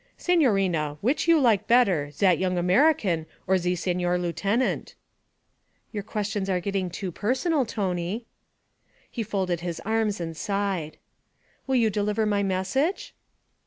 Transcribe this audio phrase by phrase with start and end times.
[0.17, 4.95] 'Signorina, which you like better, zat yong American or ze Signor Lieutenant?'
[5.91, 8.25] 'Your questions are getting too personal, Tony.'
[9.11, 10.97] He folded his arms and sighed.
[11.67, 13.13] 'Will you deliver my message?'